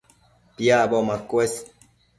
[0.57, 1.57] Piacbo macuës